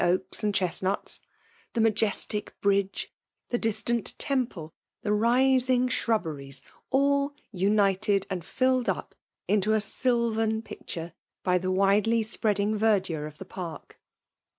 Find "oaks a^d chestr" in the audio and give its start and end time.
0.03-0.81